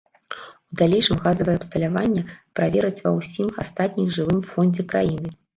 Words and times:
У 0.71 0.77
далейшым 0.79 1.19
газавае 1.25 1.55
абсталявання 1.59 2.23
правераць 2.61 3.03
ва 3.05 3.15
ўсім 3.19 3.55
астатніх 3.65 4.07
жылым 4.17 4.41
фондзе 4.51 4.91
краіны. 4.97 5.29